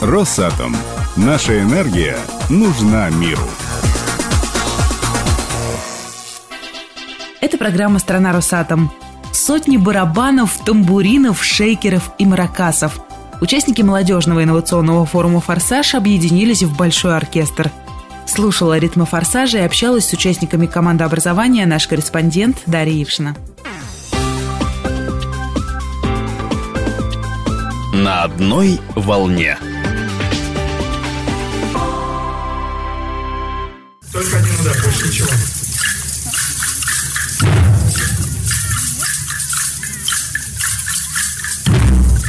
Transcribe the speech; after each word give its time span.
Росатом. 0.00 0.74
Наша 1.14 1.60
энергия 1.60 2.16
нужна 2.48 3.10
миру. 3.10 3.42
Это 7.42 7.58
программа 7.58 7.98
«Страна 7.98 8.32
Росатом». 8.32 8.90
Сотни 9.30 9.76
барабанов, 9.76 10.56
тамбуринов, 10.64 11.44
шейкеров 11.44 12.12
и 12.16 12.24
маракасов. 12.24 12.98
Участники 13.42 13.82
молодежного 13.82 14.42
инновационного 14.42 15.04
форума 15.04 15.42
«Форсаж» 15.42 15.94
объединились 15.94 16.62
в 16.62 16.74
большой 16.74 17.14
оркестр. 17.14 17.70
Слушала 18.26 18.78
ритмы 18.78 19.04
«Форсажа» 19.04 19.58
и 19.58 19.62
общалась 19.66 20.08
с 20.08 20.12
участниками 20.14 20.64
команды 20.64 21.04
образования 21.04 21.66
наш 21.66 21.86
корреспондент 21.86 22.62
Дарья 22.64 23.02
Ившина. 23.02 23.36
На 27.92 28.22
одной 28.22 28.80
волне. 28.94 29.58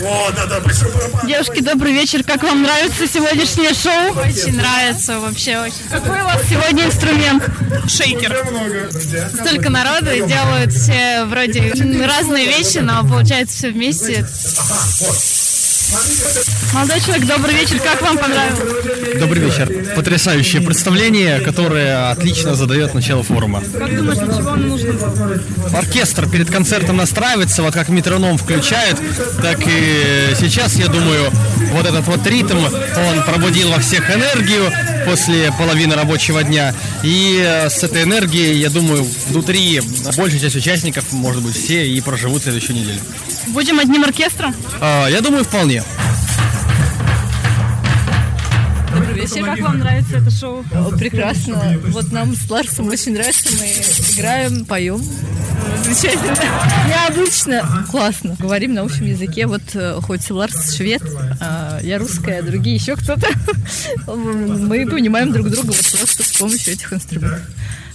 О, 0.00 0.30
да, 0.30 0.46
да, 0.46 0.60
большой 0.60 0.92
барабан. 0.92 1.26
Девушки, 1.26 1.60
добрый 1.60 1.92
вечер. 1.92 2.22
Как 2.22 2.42
вам 2.42 2.62
нравится 2.62 3.06
сегодняшнее 3.06 3.74
шоу? 3.74 4.12
Очень 4.20 4.56
нравится, 4.56 5.18
вообще 5.18 5.58
очень. 5.58 5.88
Какой 5.90 6.20
у 6.20 6.24
вас 6.24 6.40
сегодня 6.48 6.84
инструмент? 6.84 7.44
Шейкер. 7.88 8.36
Столько 9.34 9.70
народу 9.70 10.10
и 10.12 10.26
делают 10.26 10.72
все 10.72 11.24
вроде 11.24 11.72
разные 12.04 12.46
вещи, 12.46 12.78
но 12.78 13.02
получается 13.02 13.56
все 13.56 13.70
вместе. 13.70 14.26
Молодой 16.74 17.00
человек, 17.00 17.26
добрый 17.26 17.54
вечер. 17.54 17.80
Как 17.80 18.02
вам 18.02 18.18
понравилось? 18.18 19.18
Добрый 19.18 19.42
вечер. 19.42 19.94
Потрясающее 19.96 20.60
представление, 20.60 21.40
которое 21.40 22.10
отлично 22.10 22.54
задает 22.54 22.92
начало 22.92 23.22
форума. 23.22 23.62
Как 23.72 23.96
думаешь, 23.96 24.18
для 24.18 24.36
чего 24.36 24.50
оно 24.50 24.66
нужно? 24.66 25.78
Оркестр 25.78 26.28
перед 26.28 26.50
концертом 26.50 26.98
настраивается, 26.98 27.62
вот 27.62 27.72
как 27.72 27.88
метроном 27.88 28.36
включает, 28.36 28.98
так 29.40 29.60
и 29.66 30.34
сейчас, 30.38 30.76
я 30.76 30.88
думаю, 30.88 31.30
вот 31.72 31.86
этот 31.86 32.06
вот 32.06 32.26
ритм, 32.26 32.58
он 32.58 33.22
пробудил 33.24 33.70
во 33.70 33.78
всех 33.78 34.14
энергию 34.14 34.70
после 35.06 35.50
половины 35.52 35.94
рабочего 35.94 36.42
дня. 36.44 36.74
И 37.02 37.42
э, 37.42 37.70
с 37.70 37.82
этой 37.82 38.02
энергией, 38.02 38.58
я 38.58 38.68
думаю, 38.68 39.06
внутри 39.28 39.80
большая 40.16 40.40
часть 40.40 40.56
участников, 40.56 41.12
может 41.12 41.42
быть, 41.42 41.56
все 41.56 41.88
и 41.88 41.98
проживут 42.02 42.42
следующую 42.42 42.76
неделю. 42.76 43.00
Будем 43.48 43.78
одним 43.78 44.04
оркестром? 44.04 44.54
А, 44.80 45.08
Я 45.08 45.20
думаю, 45.20 45.44
вполне. 45.44 45.82
Вечер. 49.36 49.46
Как 49.46 49.60
вам 49.60 49.78
нравится 49.78 50.16
это 50.16 50.30
шоу? 50.30 50.64
Прекрасно. 50.98 51.78
Вот 51.88 52.12
нам 52.12 52.34
с 52.34 52.50
Ларсом 52.50 52.88
очень 52.88 53.12
нравится. 53.12 53.48
Мы 53.58 53.66
играем, 54.14 54.64
поем. 54.64 55.02
Замечательно. 55.84 56.36
Необычно. 56.86 57.86
Классно. 57.90 58.36
Говорим 58.38 58.74
на 58.74 58.82
общем 58.82 59.06
языке. 59.06 59.46
Вот 59.46 59.62
э, 59.74 60.00
хоть 60.02 60.30
Ларс 60.30 60.76
швед, 60.76 61.02
а 61.40 61.80
я 61.82 61.98
русская, 61.98 62.40
а 62.40 62.42
другие 62.42 62.76
еще 62.76 62.96
кто-то. 62.96 63.28
Мы 64.06 64.86
понимаем 64.86 65.32
друг 65.32 65.48
друга 65.50 65.68
вот 65.68 65.76
просто 65.98 66.22
с 66.22 66.38
помощью 66.38 66.74
этих 66.74 66.92
инструментов. 66.92 67.42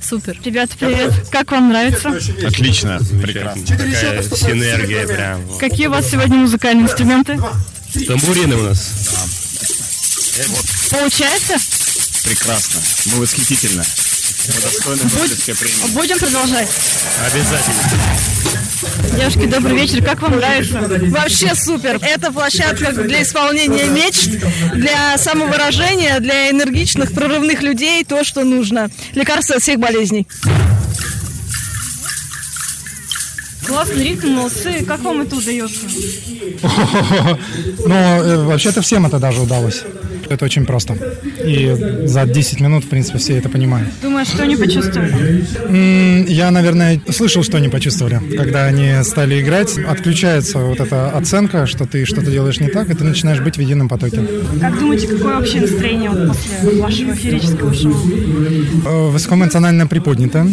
Супер. 0.00 0.36
Ребята, 0.44 0.74
привет. 0.78 1.12
Как 1.30 1.52
вам 1.52 1.68
нравится? 1.68 2.08
Отлично, 2.44 2.98
прекрасно. 3.22 3.64
Такая 3.66 4.22
синергия 4.22 5.06
прям. 5.06 5.40
Какие 5.58 5.86
у 5.86 5.90
вас 5.90 6.10
сегодня 6.10 6.36
музыкальные 6.38 6.84
инструменты? 6.86 7.38
Тамбурины 8.06 8.56
у 8.56 8.62
нас. 8.62 9.41
Получается? 10.90 11.56
Прекрасно. 12.24 12.80
Мы 13.12 13.20
восхитительно. 13.20 13.82
Мы 13.82 14.60
достойны 14.62 15.02
Нобелевской 15.04 15.54
премии. 15.54 15.92
Будем 15.92 16.18
продолжать. 16.18 16.68
Обязательно. 17.26 17.76
Девушки, 19.14 19.46
добрый 19.46 19.76
вечер. 19.76 20.02
Как 20.02 20.22
вам 20.22 20.36
нравится? 20.36 20.80
Вообще 21.10 21.54
супер. 21.54 21.98
Это 22.00 22.32
площадка 22.32 22.92
для 22.92 23.22
исполнения 23.22 23.84
мечт, 23.88 24.30
для 24.74 25.18
самовыражения, 25.18 26.18
для 26.20 26.50
энергичных, 26.50 27.12
прорывных 27.12 27.60
людей, 27.60 28.02
то, 28.02 28.24
что 28.24 28.42
нужно. 28.42 28.90
Лекарство 29.14 29.56
от 29.56 29.62
всех 29.62 29.78
болезней. 29.78 30.26
Классный 33.66 34.04
ритм, 34.04 34.28
молодцы. 34.30 34.84
Как 34.86 35.00
вам 35.00 35.20
это 35.22 35.36
удается? 35.36 35.80
Ну, 37.84 37.94
э, 37.94 38.44
вообще-то 38.44 38.80
всем 38.80 39.06
это 39.06 39.18
даже 39.18 39.40
удалось. 39.40 39.82
Это 40.32 40.44
очень 40.44 40.64
просто. 40.64 40.96
И 41.44 41.76
за 42.06 42.24
10 42.26 42.60
минут, 42.60 42.84
в 42.84 42.88
принципе, 42.88 43.18
все 43.18 43.36
это 43.36 43.48
понимают. 43.48 43.88
Думаю, 44.02 44.24
что 44.24 44.46
не 44.46 44.56
почувствовали? 44.56 45.44
Я, 46.28 46.50
наверное, 46.50 47.00
слышал, 47.10 47.42
что 47.42 47.58
они 47.58 47.68
почувствовали. 47.68 48.20
Когда 48.36 48.64
они 48.64 48.92
стали 49.02 49.40
играть, 49.40 49.76
отключается 49.78 50.58
вот 50.58 50.80
эта 50.80 51.10
оценка, 51.10 51.66
что 51.66 51.86
ты 51.86 52.04
что-то 52.04 52.30
делаешь 52.30 52.60
не 52.60 52.68
так, 52.68 52.90
и 52.90 52.94
ты 52.94 53.04
начинаешь 53.04 53.40
быть 53.40 53.56
в 53.56 53.60
едином 53.60 53.88
потоке. 53.88 54.20
Как 54.60 54.78
думаете, 54.78 55.06
какое 55.08 55.36
вообще 55.36 55.60
настроение 55.60 56.10
вот 56.10 56.28
после 56.28 56.80
вашего 56.80 57.14
феерического 57.14 57.74
шоу? 57.74 57.94
Э, 58.86 59.10
Высокоэмоционально 59.10 59.86
приподнято. 59.86 60.46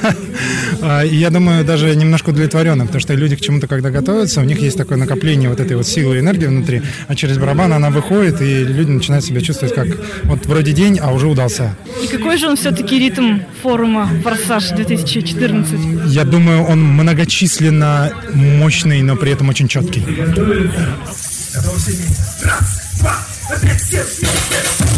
А, 0.82 1.02
И 1.04 1.16
я 1.16 1.30
думаю, 1.30 1.64
даже 1.64 1.94
немножко 1.94 2.30
удовлетворенно, 2.30 2.84
потому 2.86 3.00
что 3.00 3.14
люди 3.14 3.36
к 3.36 3.40
чему-то, 3.40 3.66
когда 3.66 3.90
готовятся, 3.90 4.40
у 4.40 4.44
них 4.44 4.60
есть 4.60 4.76
такое 4.76 4.98
накопление 4.98 5.48
вот 5.48 5.60
этой 5.60 5.76
вот 5.76 5.86
силы 5.86 6.16
и 6.16 6.20
энергии 6.20 6.46
внутри, 6.46 6.82
а 7.08 7.14
через 7.14 7.38
барабан 7.38 7.72
она 7.72 7.90
выходит, 7.90 8.40
и 8.40 8.64
люди 8.64 8.90
начинают 8.90 9.24
себя 9.24 9.40
чувствовать 9.40 9.74
как 9.74 9.88
вот 10.24 10.46
вроде 10.46 10.72
день, 10.72 10.98
а 11.02 11.12
уже 11.12 11.26
удался. 11.26 11.76
И 12.02 12.06
какой 12.06 12.36
же 12.38 12.48
он 12.48 12.56
все-таки 12.56 12.98
ритм 12.98 13.40
форума 13.62 14.08
«Форсаж 14.22 14.72
2014»? 14.72 16.08
Я 16.08 16.24
думаю, 16.24 16.62
он 16.64 16.82
многочисленно 16.82 18.12
мощный, 18.34 19.02
но 19.02 19.16
при 19.16 19.32
этом 19.32 19.48
очень 19.48 19.68
четкий. 19.68 20.04
Раз, 22.42 22.80
два, 23.00 23.16
опять 23.50 23.80
все 23.80 24.02
вместе. 24.02 24.95